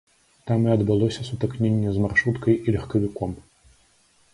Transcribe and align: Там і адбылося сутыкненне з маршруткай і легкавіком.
Там 0.51 0.63
і 0.69 0.71
адбылося 0.75 1.21
сутыкненне 1.29 1.89
з 1.99 2.03
маршруткай 2.09 2.53
і 2.65 2.79
легкавіком. 2.79 3.41